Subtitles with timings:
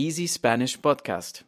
[0.00, 1.40] Easy Spanish Podcast.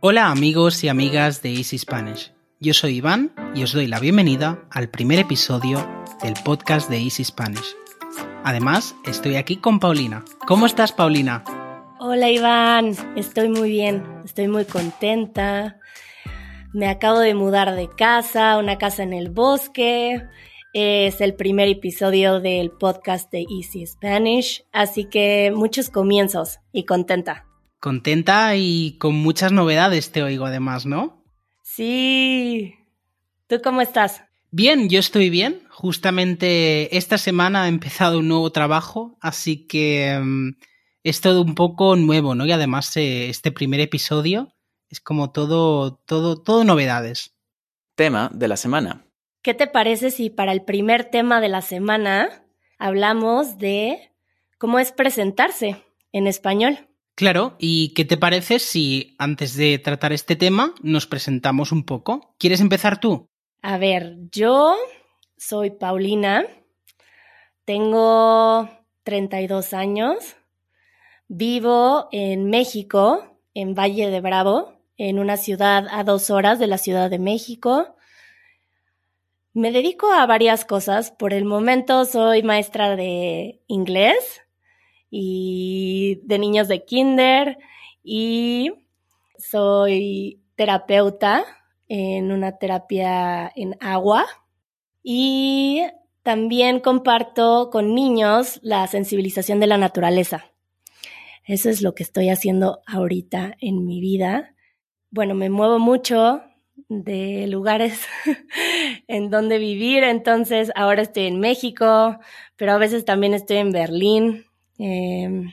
[0.00, 2.32] Hola amigos y amigas de Easy Spanish.
[2.58, 5.86] Yo soy Iván y os doy la bienvenida al primer episodio
[6.22, 7.76] del podcast de Easy Spanish.
[8.42, 10.24] Además, estoy aquí con Paulina.
[10.46, 11.44] ¿Cómo estás, Paulina?
[12.00, 15.76] Hola Iván, estoy muy bien, estoy muy contenta.
[16.72, 20.26] Me acabo de mudar de casa, una casa en el bosque.
[20.74, 27.44] Es el primer episodio del podcast de Easy Spanish, así que muchos comienzos y contenta.
[27.78, 31.22] Contenta y con muchas novedades te oigo además, ¿no?
[31.62, 32.74] Sí.
[33.48, 34.22] ¿Tú cómo estás?
[34.50, 35.60] Bien, yo estoy bien.
[35.68, 40.54] Justamente esta semana he empezado un nuevo trabajo, así que um,
[41.02, 42.46] es todo un poco nuevo, ¿no?
[42.46, 44.54] Y además eh, este primer episodio
[44.88, 47.34] es como todo, todo, todo novedades.
[47.94, 49.04] Tema de la semana.
[49.42, 52.44] ¿Qué te parece si para el primer tema de la semana
[52.78, 54.12] hablamos de
[54.56, 55.82] cómo es presentarse
[56.12, 56.88] en español?
[57.16, 62.36] Claro, ¿y qué te parece si antes de tratar este tema nos presentamos un poco?
[62.38, 63.26] ¿Quieres empezar tú?
[63.62, 64.76] A ver, yo
[65.36, 66.46] soy Paulina,
[67.64, 68.70] tengo
[69.02, 70.36] 32 años,
[71.26, 76.78] vivo en México, en Valle de Bravo, en una ciudad a dos horas de la
[76.78, 77.96] Ciudad de México.
[79.54, 81.10] Me dedico a varias cosas.
[81.10, 84.40] Por el momento soy maestra de inglés
[85.10, 87.58] y de niños de kinder
[88.02, 88.72] y
[89.36, 91.44] soy terapeuta
[91.88, 94.24] en una terapia en agua
[95.02, 95.82] y
[96.22, 100.46] también comparto con niños la sensibilización de la naturaleza.
[101.44, 104.54] Eso es lo que estoy haciendo ahorita en mi vida.
[105.10, 106.40] Bueno, me muevo mucho,
[106.88, 108.06] de lugares
[109.08, 110.04] en donde vivir.
[110.04, 112.18] Entonces, ahora estoy en México,
[112.56, 114.46] pero a veces también estoy en Berlín.
[114.78, 115.52] Em,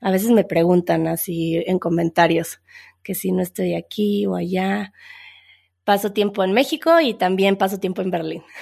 [0.00, 2.60] a veces me preguntan así en comentarios
[3.02, 4.92] que si no estoy aquí o allá.
[5.84, 8.42] Paso tiempo en México y también paso tiempo en Berlín.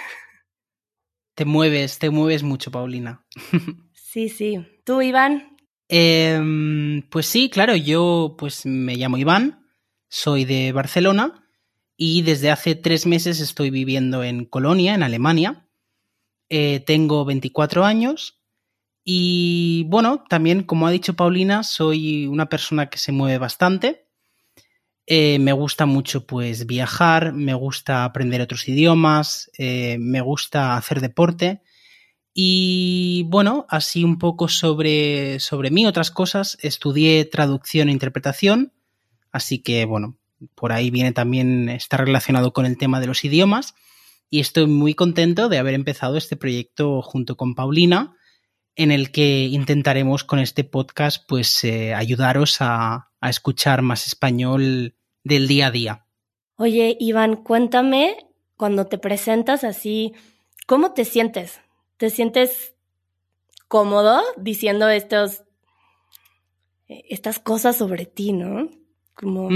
[1.34, 3.24] Te mueves, te mueves mucho, Paulina.
[3.92, 4.58] sí, sí.
[4.82, 5.56] ¿Tú, Iván?
[5.88, 9.64] Em, pues sí, claro, yo pues me llamo Iván,
[10.08, 11.47] soy de Barcelona
[12.00, 15.68] y desde hace tres meses estoy viviendo en Colonia, en Alemania.
[16.48, 18.40] Eh, tengo 24 años
[19.04, 24.06] y bueno, también como ha dicho Paulina, soy una persona que se mueve bastante.
[25.06, 31.00] Eh, me gusta mucho pues viajar, me gusta aprender otros idiomas, eh, me gusta hacer
[31.00, 31.62] deporte.
[32.32, 36.58] Y bueno, así un poco sobre, sobre mí, otras cosas.
[36.62, 38.72] Estudié traducción e interpretación,
[39.32, 40.17] así que bueno,
[40.54, 43.74] por ahí viene también, está relacionado con el tema de los idiomas.
[44.30, 48.16] Y estoy muy contento de haber empezado este proyecto junto con Paulina,
[48.76, 54.94] en el que intentaremos con este podcast pues eh, ayudaros a, a escuchar más español
[55.24, 56.06] del día a día.
[56.56, 58.16] Oye, Iván, cuéntame
[58.56, 60.12] cuando te presentas así,
[60.66, 61.60] ¿cómo te sientes?
[61.96, 62.74] ¿Te sientes
[63.68, 65.44] cómodo diciendo estos,
[66.88, 68.68] estas cosas sobre ti, no?
[69.18, 69.48] Como,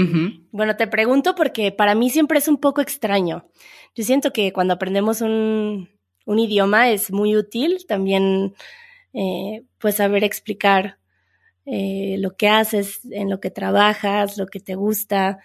[0.51, 3.47] bueno, te pregunto porque para mí siempre es un poco extraño.
[3.95, 5.89] Yo siento que cuando aprendemos un,
[6.25, 8.55] un idioma es muy útil también,
[9.13, 10.97] eh, pues, saber explicar
[11.65, 15.39] eh, lo que haces, en lo que trabajas, lo que te gusta.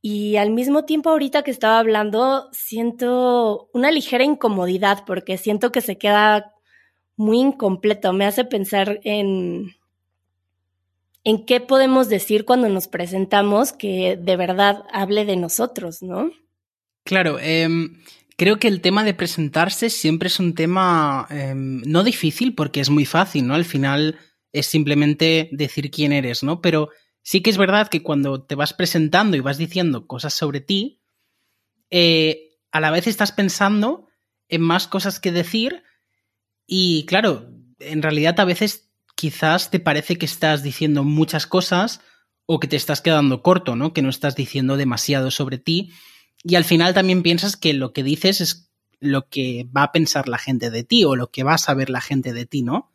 [0.00, 5.80] Y al mismo tiempo, ahorita que estaba hablando, siento una ligera incomodidad porque siento que
[5.80, 6.54] se queda
[7.16, 8.12] muy incompleto.
[8.12, 9.74] Me hace pensar en
[11.24, 16.30] en qué podemos decir cuando nos presentamos que de verdad hable de nosotros, ¿no?
[17.04, 18.02] Claro, em,
[18.36, 22.90] creo que el tema de presentarse siempre es un tema em, no difícil porque es
[22.90, 23.54] muy fácil, ¿no?
[23.54, 24.18] Al final
[24.52, 26.60] es simplemente decir quién eres, ¿no?
[26.60, 26.90] Pero
[27.22, 31.02] sí que es verdad que cuando te vas presentando y vas diciendo cosas sobre ti,
[31.90, 34.06] eh, a la vez estás pensando
[34.48, 35.82] en más cosas que decir
[36.66, 38.87] y claro, en realidad a veces
[39.18, 42.00] quizás te parece que estás diciendo muchas cosas
[42.46, 43.92] o que te estás quedando corto, ¿no?
[43.92, 45.90] Que no estás diciendo demasiado sobre ti
[46.44, 48.70] y al final también piensas que lo que dices es
[49.00, 51.90] lo que va a pensar la gente de ti o lo que va a saber
[51.90, 52.92] la gente de ti, ¿no?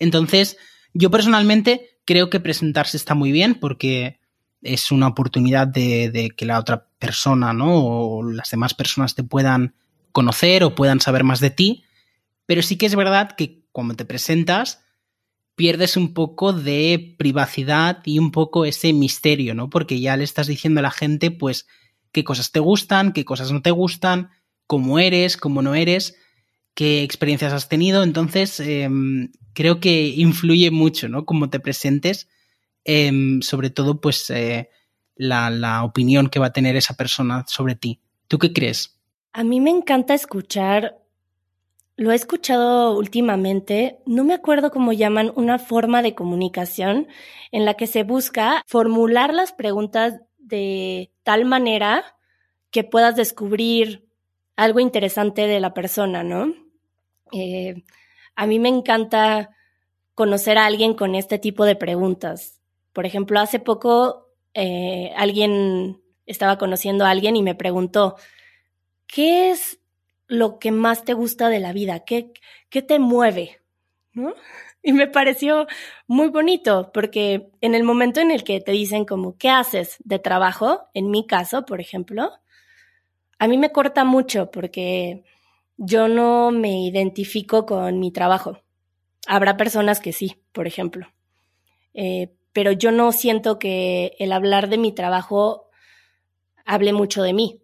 [0.00, 0.56] Entonces,
[0.94, 4.18] yo personalmente creo que presentarse está muy bien porque
[4.62, 7.84] es una oportunidad de, que la otra persona, ¿no?
[7.84, 9.76] O las demás personas te puedan
[10.10, 11.84] conocer o puedan saber más de ti.
[12.46, 14.82] Pero sí que es verdad que cuando te presentas,
[15.54, 19.68] pierdes un poco de privacidad y un poco ese misterio, ¿no?
[19.70, 21.66] Porque ya le estás diciendo a la gente, pues,
[22.12, 24.30] qué cosas te gustan, qué cosas no te gustan,
[24.66, 26.16] cómo eres, cómo no eres.
[26.74, 28.02] qué experiencias has tenido.
[28.02, 31.26] Entonces, em, creo que influye mucho, ¿no?
[31.26, 32.28] Cómo te presentes,
[32.84, 34.70] em, sobre todo, pues, eh,
[35.14, 38.00] la, la opinión que va a tener esa persona sobre ti.
[38.26, 38.98] ¿Tú qué crees?
[39.34, 41.01] A mí me encanta escuchar,
[42.02, 47.06] lo he escuchado últimamente, no me acuerdo cómo llaman, una forma de comunicación
[47.52, 52.16] en la que se busca formular las preguntas de tal manera
[52.72, 54.08] que puedas descubrir
[54.56, 56.52] algo interesante de la persona, ¿no?
[57.30, 57.84] Eh,
[58.34, 59.50] a mí me encanta
[60.14, 62.60] conocer a alguien con este tipo de preguntas.
[62.92, 68.16] Por ejemplo, hace poco eh, alguien estaba conociendo a alguien y me preguntó,
[69.06, 69.78] ¿qué es
[70.26, 72.00] lo que más te gusta de la vida?
[72.00, 72.32] ¿Qué,
[72.70, 73.60] qué te mueve?
[74.12, 74.34] ¿No?
[74.84, 75.68] Y me pareció
[76.08, 80.18] muy bonito porque en el momento en el que te dicen como, ¿qué haces de
[80.18, 80.88] trabajo?
[80.92, 82.32] En mi caso, por ejemplo,
[83.38, 85.22] a mí me corta mucho porque
[85.76, 88.58] yo no me identifico con mi trabajo.
[89.26, 91.06] Habrá personas que sí, por ejemplo.
[91.94, 95.70] Eh, pero yo no siento que el hablar de mi trabajo
[96.64, 97.61] hable mucho de mí.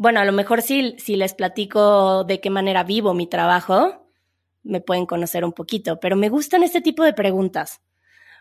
[0.00, 4.08] Bueno, a lo mejor sí, si les platico de qué manera vivo mi trabajo,
[4.62, 7.82] me pueden conocer un poquito, pero me gustan este tipo de preguntas,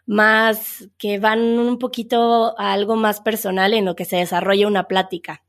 [0.05, 4.87] más que van un poquito a algo más personal en lo que se desarrolla una
[4.87, 5.43] plática.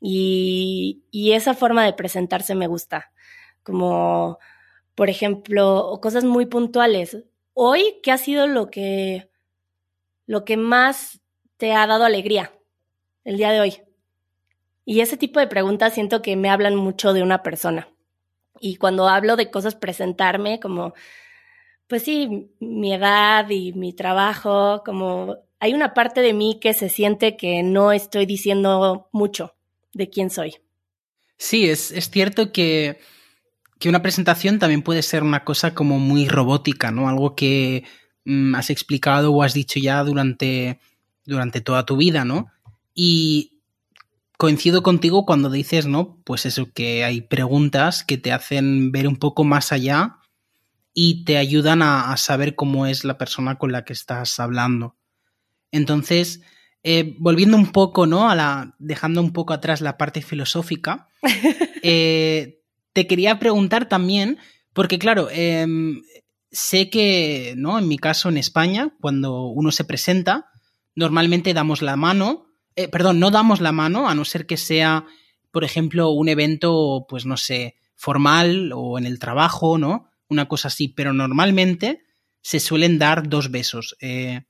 [0.00, 3.12] Y, y esa forma de presentarse me gusta,
[3.62, 4.38] como,
[4.94, 7.18] por ejemplo, cosas muy puntuales.
[7.52, 9.28] Hoy, ¿qué ha sido lo que
[10.26, 11.20] lo que más
[11.58, 12.54] te ha dado alegría
[13.24, 13.91] el día de hoy?
[14.84, 17.88] Y ese tipo de preguntas siento que me hablan mucho de una persona.
[18.60, 20.94] Y cuando hablo de cosas, presentarme como,
[21.86, 26.88] pues sí, mi edad y mi trabajo, como hay una parte de mí que se
[26.88, 29.54] siente que no estoy diciendo mucho
[29.92, 30.56] de quién soy.
[31.38, 32.98] Sí, es, es cierto que,
[33.78, 37.08] que una presentación también puede ser una cosa como muy robótica, ¿no?
[37.08, 37.84] Algo que
[38.24, 40.78] Mm, has explicado o has dicho ya durante,
[41.24, 42.50] durante toda tu vida, ¿no?
[42.94, 43.61] Y
[44.42, 46.20] coincido contigo cuando dices, ¿no?
[46.24, 50.16] Pues eso, que hay preguntas que te hacen ver un poco más allá
[50.92, 54.96] y te ayudan a, saber cómo es la persona con la que estás hablando.
[55.70, 56.42] Entonces,
[56.82, 58.28] eh, volviendo un poco, ¿no?
[58.28, 61.06] A la, dejando un poco atrás la parte filosófica,
[61.84, 62.62] eh,
[62.92, 64.38] te quería preguntar también,
[64.72, 66.02] porque claro, em,
[66.50, 67.78] sé que, ¿no?
[67.78, 70.50] En mi caso, en España, cuando uno se presenta,
[70.96, 75.06] normalmente damos la mano, eh, perdón, no damos la mano, a no ser que sea,
[75.50, 80.08] por ejemplo, un evento, pues no sé, formal o en el trabajo, ¿no?
[80.28, 82.02] Una cosa así, pero normalmente
[82.40, 83.96] se suelen dar dos besos.
[84.00, 84.42] Eh,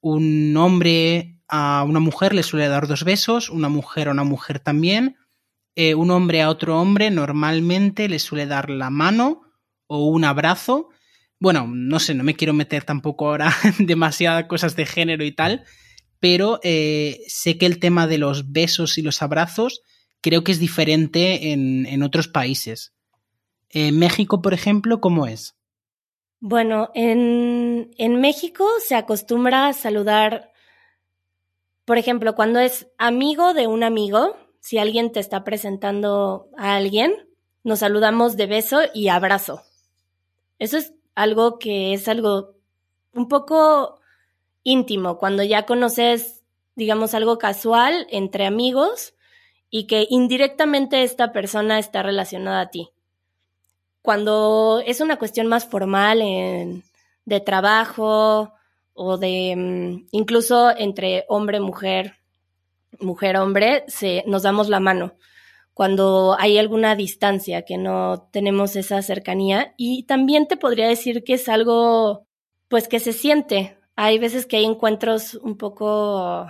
[0.00, 4.60] un hombre a una mujer le suele dar dos besos, una mujer a una mujer
[4.60, 5.16] también.
[5.76, 9.42] Eh, un hombre a otro hombre normalmente le suele dar la mano
[9.86, 10.90] o un abrazo
[11.44, 15.32] bueno, no sé, no me quiero meter tampoco ahora en demasiadas cosas de género y
[15.32, 15.64] tal,
[16.24, 19.82] pero eh, sé que el tema de los besos y los abrazos
[20.22, 22.94] creo que es diferente en, otros países.
[23.68, 25.54] En México, por ejemplo, ¿cómo es?
[26.40, 30.50] Bueno, en, en México se acostumbra a saludar,
[31.84, 37.28] por ejemplo, cuando es amigo de un amigo, si alguien te está presentando a alguien,
[37.64, 39.60] nos saludamos de beso y abrazo.
[40.58, 42.54] Eso es algo que es algo
[43.12, 44.00] un poco
[44.64, 46.42] íntimo, cuando ya conoces,
[46.74, 49.14] digamos, algo casual entre amigos
[49.70, 52.90] y que indirectamente esta persona está relacionada a ti.
[54.02, 56.18] Cuando es una cuestión más formal
[57.24, 58.52] de trabajo
[58.92, 62.16] o de mm, incluso entre hombre-mujer,
[62.98, 63.84] mujer-hombre,
[64.26, 65.14] nos damos la mano
[65.74, 69.74] cuando hay alguna distancia, que no tenemos esa cercanía.
[69.76, 72.26] Y también te podría decir que es algo,
[72.68, 73.76] pues que se siente.
[73.96, 76.46] Hay veces que hay encuentros un poco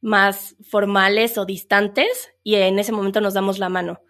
[0.00, 4.00] más formales o distantes y en ese momento nos damos la mano.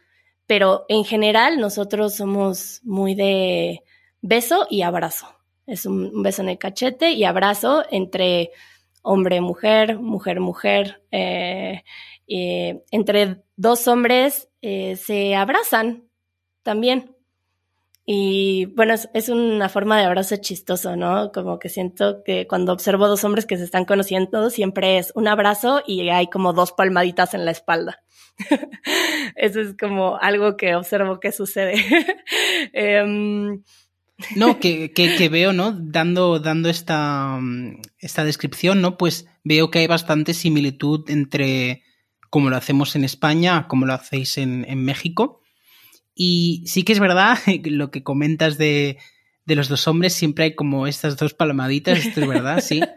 [0.47, 3.83] Pero en general nosotros somos muy de
[4.23, 5.26] beso y abrazo.
[5.67, 8.50] Es un beso en el cachete y abrazo entre
[9.02, 11.02] hombre, mujer, mujer, mujer.
[11.11, 11.85] Eh,
[12.26, 16.09] eh, entre dos hombres eh, se abrazan
[16.62, 17.12] también.
[18.04, 21.30] Y bueno, es, una forma de abrazo chistoso, ¿no?
[21.32, 25.28] Como que siento que cuando observo dos hombres que se están conociendo, siempre es un
[25.28, 28.02] abrazo y hay como dos palmaditas en la espalda.
[29.37, 31.75] Eso es como algo que observo que sucede.
[32.73, 33.62] Em,
[34.37, 35.73] no, que, que, veo, ¿no?
[35.73, 37.38] Dando, dando esta,
[37.99, 38.97] esta descripción, ¿no?
[38.97, 41.82] Pues veo que hay bastante similitud entre
[42.32, 45.42] como lo hacemos en España, como lo hacéis en, México.
[46.14, 48.99] Y sí que es verdad lo que comentas de,
[49.45, 52.81] de los dos hombres, siempre hay como estas dos palmaditas, esto es verdad, sí.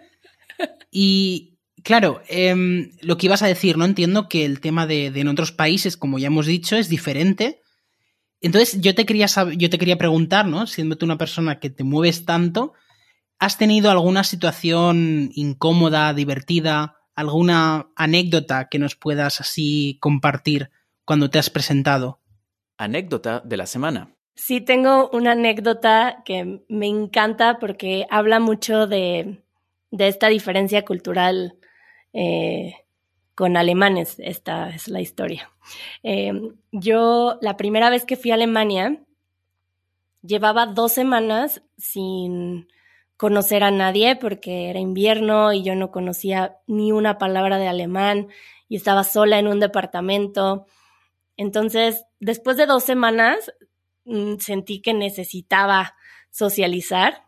[0.97, 3.83] Y claro, em, lo que ibas a decir, ¿no?
[3.83, 7.61] Entiendo que el tema de, de, en otros países, como ya hemos dicho, es diferente.
[8.39, 10.67] Entonces, yo te quería saber, yo te quería preguntar, ¿no?
[10.67, 12.73] Siendo tú una persona que te mueves tanto,
[13.39, 20.69] ¿has tenido alguna situación incómoda, divertida, alguna anécdota que nos puedas así compartir
[21.03, 22.21] cuando te has presentado?
[22.77, 24.15] Anécdota de la semana.
[24.35, 29.41] Sí, tengo una anécdota que me encanta porque habla mucho de,
[29.91, 31.57] esta diferencia cultural
[32.11, 32.73] eh,
[33.33, 34.15] con alemanes.
[34.19, 35.51] Esta es la historia.
[36.03, 36.33] Eh,
[36.71, 39.01] yo, la primera vez que fui a Alemania,
[40.21, 42.67] llevaba dos semanas sin
[43.17, 48.27] conocer a nadie porque era invierno y yo no conocía ni una palabra de alemán
[48.67, 50.65] y estaba sola en un departamento.
[51.37, 53.51] Entonces, después de dos semanas,
[54.05, 55.95] Mm, sentí que necesitaba
[56.29, 57.25] socializar.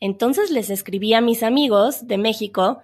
[0.00, 2.82] Entonces les escribí a mis amigos de México,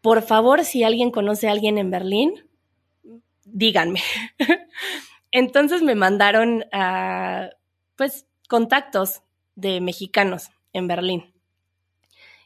[0.00, 2.48] por favor, si alguien conoce a alguien en Berlín,
[3.44, 4.00] díganme.
[5.30, 6.64] Entonces me mandaron
[7.96, 9.22] pues, contactos
[9.54, 11.34] de mexicanos en Berlín.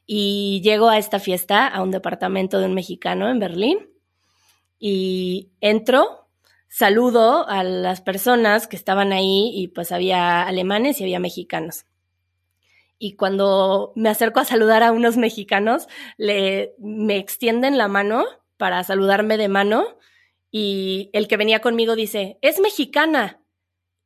[0.06, 3.78] Y llego a esta fiesta, a un departamento de un mexicano en Berlín,
[4.80, 6.19] y entro
[6.70, 11.84] saludo a las personas que estaban ahí y pues había alemanes y había mexicanos.
[12.98, 18.24] Y cuando me acerco a saludar a unos mexicanos, le, me extienden la mano
[18.56, 19.98] para saludarme de mano
[20.50, 23.40] y el que venía conmigo dice, es mexicana.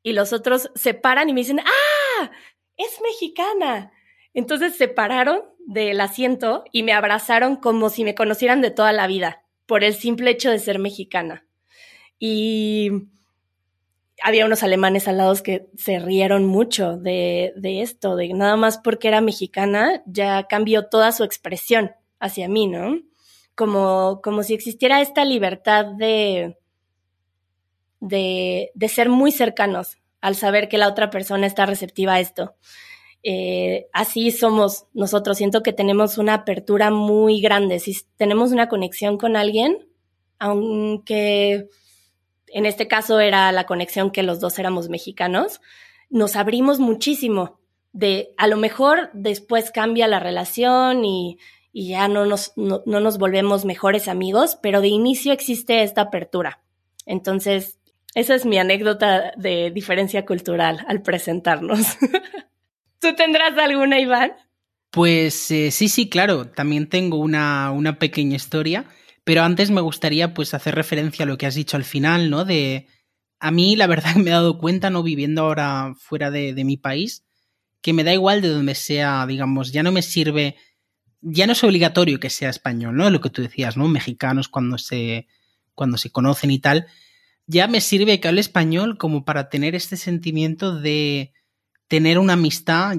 [0.02, 2.30] Y los otros se paran y me dicen, ah,
[2.76, 3.92] es mexicana.
[4.32, 9.06] Entonces se pararon del asiento y me abrazaron como si me conocieran de toda la
[9.06, 11.44] vida, por el simple hecho de ser mexicana.
[12.26, 12.88] Y
[14.22, 19.08] había unos alemanes al lado que se rieron mucho de, esto, de nada más porque
[19.08, 22.98] era mexicana, ya cambió toda su expresión hacia mí, ¿no?
[23.54, 26.56] Como, como si existiera esta libertad de,
[28.00, 32.54] de, de ser muy cercanos al saber que la otra persona está receptiva a esto.
[33.22, 35.36] Eh, así somos nosotros.
[35.36, 37.80] Siento que tenemos una apertura muy grande.
[37.80, 39.86] Si tenemos una conexión con alguien,
[40.38, 41.68] aunque
[42.54, 45.60] en este caso era la conexión que los dos éramos mexicanos,
[46.08, 47.58] nos abrimos muchísimo.
[47.92, 51.38] De a lo mejor después cambia la relación y,
[51.72, 56.62] ya no nos, no, nos volvemos mejores amigos, pero de inicio existe esta apertura.
[57.06, 57.80] Entonces,
[58.14, 61.96] esa es mi anécdota de diferencia cultural al presentarnos.
[63.00, 64.32] ¿Tú tendrás alguna, Iván?
[64.92, 66.46] Pues eh, sí, sí, claro.
[66.46, 68.84] También tengo una, una pequeña historia.
[69.24, 72.44] Pero antes me gustaría pues hacer referencia a lo que has dicho al final, ¿no?
[72.44, 72.86] De
[73.40, 76.76] a mí la verdad me he dado cuenta, no viviendo ahora fuera de, de mi
[76.76, 77.24] país,
[77.80, 80.56] que me da igual de donde sea, digamos, ya no me sirve,
[81.20, 83.10] ya no es obligatorio que sea español, ¿no?
[83.10, 83.88] Lo que tú decías, ¿no?
[83.88, 85.26] Mexicanos cuando se,
[85.74, 86.86] cuando se conocen y tal,
[87.46, 91.32] ya me sirve que hable español como para tener este sentimiento de
[91.88, 92.96] tener una amistad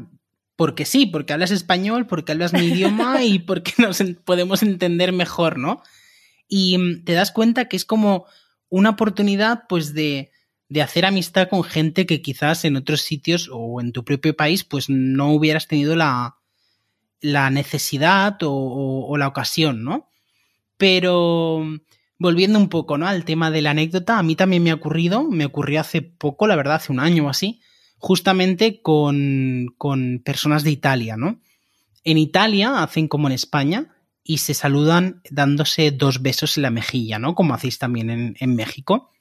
[0.56, 5.58] porque sí, porque hablas español, porque hablas mi idioma y porque nos podemos entender mejor,
[5.58, 5.82] ¿no?
[6.48, 8.26] Y mm, te das cuenta que es como
[8.70, 10.32] una oportunidad pues de,
[10.70, 14.64] de hacer amistad con gente que quizás en otros sitios o en tu propio país
[14.64, 16.38] pues no hubieras tenido la,
[17.22, 20.10] la necesidad o, la ocasión, ¿no?
[20.78, 21.80] Pero mm,
[22.20, 23.08] volviendo un poco, ¿no?
[23.08, 26.48] Al tema de la anécdota, a mí también me ha ocurrido, me ocurrió hace poco,
[26.48, 27.62] la verdad, hace un año o así,
[27.98, 31.40] justamente con, con personas de Italia, ¿no?
[32.04, 33.95] En Italia hacen como en España,
[34.28, 37.36] y se saludan dándose dos besos en la mejilla, ¿no?
[37.36, 39.12] Como hacéis también en, en México.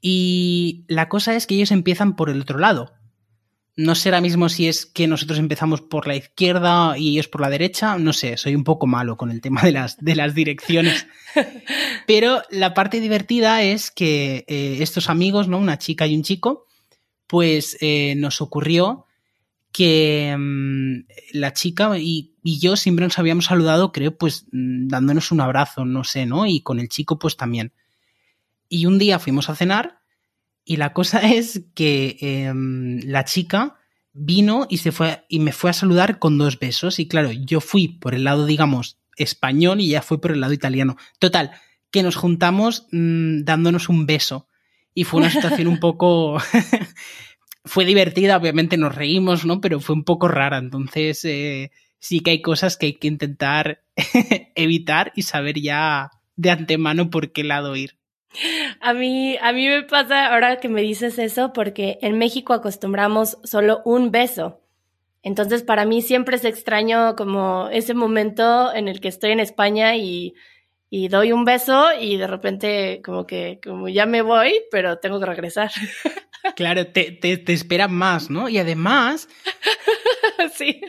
[0.00, 2.92] Y la cosa es que ellos empiezan por el otro lado.
[3.76, 7.40] No sé ahora mismo si es que nosotros empezamos por la izquierda y ellos por
[7.40, 7.96] la derecha.
[7.98, 11.06] No sé, soy un poco malo con el tema de las, de las direcciones.
[12.06, 15.56] Pero la parte divertida es que eh, estos amigos, ¿no?
[15.58, 16.66] Una chica y un chico,
[17.28, 19.06] pues eh, nos ocurrió
[19.72, 25.32] que mm, la chica y, y, yo siempre nos habíamos saludado, creo, pues mm, dándonos
[25.32, 26.46] un abrazo, no sé, ¿no?
[26.46, 27.72] Y con el chico, pues también.
[28.68, 30.00] Y un día fuimos a cenar
[30.64, 32.52] y la cosa es que eh,
[33.04, 33.76] la chica
[34.12, 37.60] vino y se fue y me fue a saludar con dos besos y claro, yo
[37.60, 40.96] fui por el lado, digamos, español y ella fue por el lado italiano.
[41.18, 41.52] Total,
[41.90, 44.48] que nos juntamos mmm, dándonos un beso
[44.94, 46.38] y fue una situación un poco
[47.64, 49.60] fue divertida, obviamente nos reímos, ¿no?
[49.60, 53.82] Pero fue un poco rara, entonces eh, sí que hay cosas que hay que intentar
[54.54, 57.96] evitar y saber ya de antemano por qué lado ir.
[58.80, 63.38] A mí, a mí me pasa ahora que me dices eso porque en México acostumbramos
[63.44, 64.60] solo un beso.
[65.22, 69.96] Entonces para mí siempre es extraño como ese momento en el que estoy en España
[69.96, 70.34] y,
[70.90, 73.60] doy un beso y de repente como que
[73.92, 75.70] ya me voy, pero tengo que regresar.
[76.56, 78.48] Claro, te, te, te esperan más, ¿no?
[78.48, 79.28] Y además...
[80.54, 80.80] sí.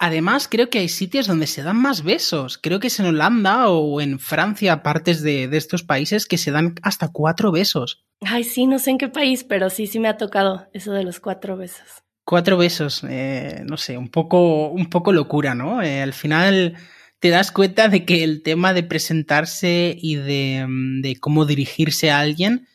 [0.00, 2.56] Además, creo que hay sitios donde se dan más besos.
[2.56, 6.52] Creo que es en Holanda o en Francia, partes de, de, estos países, que se
[6.52, 8.04] dan hasta cuatro besos.
[8.20, 11.02] Ay, sí, no sé en qué país, pero sí, sí me ha tocado eso de
[11.02, 12.04] los cuatro besos.
[12.24, 15.82] Cuatro besos, eh, no sé, un poco, un poco locura, ¿no?
[15.82, 16.76] Eh, al final
[17.18, 20.64] te das cuenta de que el tema de presentarse y de,
[21.02, 22.68] de cómo dirigirse a alguien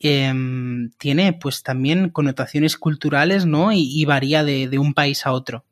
[0.00, 0.32] eh,
[0.98, 3.72] tiene pues también connotaciones culturales, ¿no?
[3.72, 5.64] Y, y varía de, de un país a otro.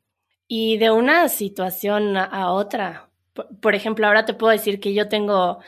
[0.47, 3.09] Y de una situación a otra.
[3.33, 5.59] Por, por, ejemplo, ahora te puedo decir que yo tengo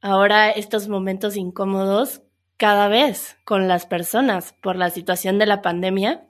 [0.00, 2.22] ahora estos momentos incómodos
[2.56, 6.26] cada vez con las personas por la situación de la pandemia.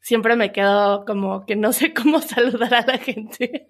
[0.00, 3.66] Siempre me quedo como que no sé cómo saludar a la gente.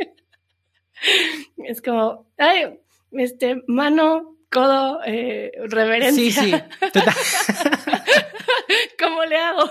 [1.58, 2.80] es como, ay,
[3.12, 6.32] este, mano, codo, eh, reverencia.
[6.32, 6.54] Sí, sí.
[6.92, 7.14] Total.
[8.98, 9.70] ¿Cómo le hago?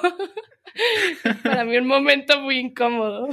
[1.43, 3.29] Para mí un momento muy incómodo.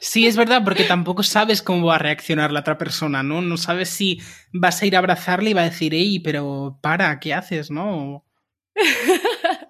[0.00, 3.40] Sí, es verdad, porque tampoco sabes cómo va a reaccionar la otra persona, ¿no?
[3.40, 4.20] No sabes si
[4.52, 8.24] vas a ir a abrazarle y va a decir, hey, pero para, ¿qué haces, no?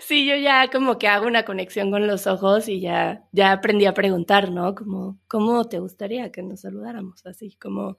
[0.00, 3.86] Sí, yo ya como que hago una conexión con los ojos y ya, ya aprendí
[3.86, 4.74] a preguntar, ¿no?
[4.74, 7.24] Como, ¿cómo te gustaría que nos saludáramos?
[7.26, 7.96] Así como,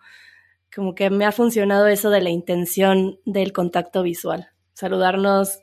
[0.73, 4.49] como que me ha funcionado eso de la intención del contacto visual.
[4.73, 5.59] Saludarnos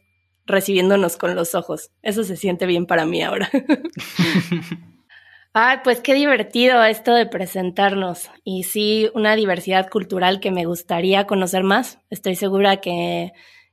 [0.46, 1.90] recibiéndonos con los ojos.
[2.02, 3.50] Eso se siente bien para mí ahora.
[5.52, 8.30] Ay, pues qué divertido esto de presentarnos.
[8.44, 11.98] Y sí, una diversidad cultural que me gustaría conocer más.
[12.10, 13.32] Estoy segura que,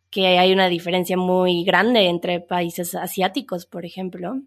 [0.10, 4.42] que hay una diferencia muy grande entre países asiáticos, por ejemplo.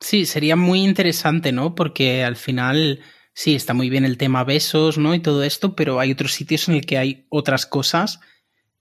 [0.00, 1.74] Sí, sería muy interesante, ¿no?
[1.74, 3.00] Porque al final,
[3.34, 5.14] sí, está muy bien el tema besos, ¿no?
[5.14, 8.20] Y todo esto, pero hay otros sitios en el que hay otras cosas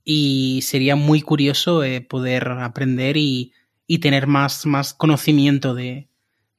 [0.03, 3.53] y sería muy curioso eh, poder aprender y,
[3.87, 6.09] y tener más, más conocimiento de,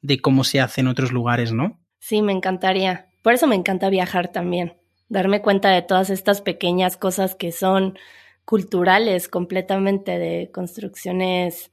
[0.01, 1.81] de, cómo se hace en otros lugares, ¿no?
[1.99, 3.09] Sí, me encantaría.
[3.23, 4.75] Por eso me encanta viajar también,
[5.09, 7.99] darme cuenta de todas estas pequeñas cosas que son
[8.45, 11.71] culturales completamente, de construcciones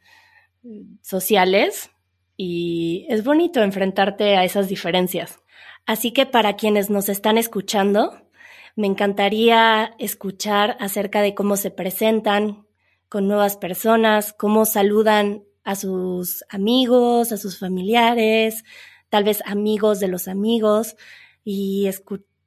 [1.02, 1.92] sociales
[2.38, 5.40] y es bonito enfrentarte a esas diferencias.
[5.90, 8.22] Así que para quienes nos están escuchando,
[8.76, 12.68] me encantaría escuchar acerca de cómo se presentan
[13.10, 18.66] con nuevas personas, cómo saludan a sus amigos, a sus familiares,
[19.10, 20.96] tal vez amigos de los amigos
[21.44, 21.90] y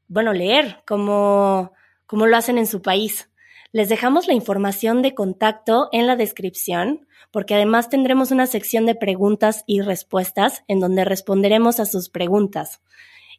[0.06, 1.72] bueno, leer cómo,
[2.06, 3.28] cómo lo hacen en su país.
[3.72, 8.94] Les dejamos la información de contacto en la descripción, porque además tendremos una sección de
[8.94, 12.80] preguntas y respuestas en donde responderemos a sus preguntas.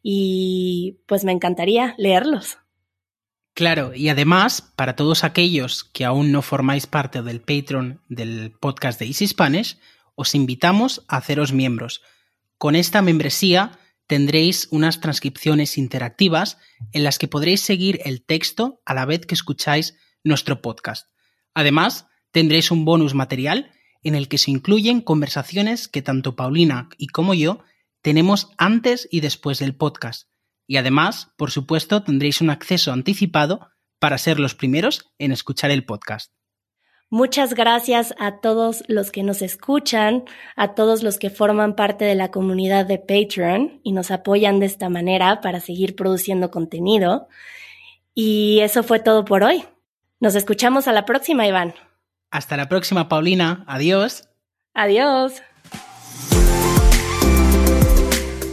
[0.06, 2.58] Y pues me encantaría leerlos.
[3.54, 9.00] Claro, y además, para todos aquellos que aún no formáis parte del Patreon del podcast
[9.00, 9.78] de Easy Spanish,
[10.14, 12.02] os invitamos a haceros miembros.
[12.58, 16.58] Con esta membresía tendréis unas transcripciones interactivas
[16.92, 21.08] en las que podréis seguir el texto a la vez que escucháis nuestro podcast.
[21.54, 27.06] Además, tendréis un bonus material en el que se incluyen conversaciones que tanto Paulina y
[27.06, 27.60] como yo
[28.04, 30.28] tenemos antes y después del podcast.
[30.66, 35.86] Y además, por supuesto, tendréis un acceso anticipado para ser los primeros en escuchar el
[35.86, 36.30] podcast.
[37.08, 42.14] Muchas gracias a todos los que nos escuchan, a todos los que forman parte de
[42.14, 47.28] la comunidad de Patreon y nos apoyan de esta manera para seguir produciendo contenido.
[48.14, 49.64] Y eso fue todo por hoy.
[50.20, 51.74] Nos escuchamos a la próxima, Iván.
[52.30, 53.64] Hasta la próxima, Paulina.
[53.66, 54.28] Adiós.
[54.74, 55.40] Adiós.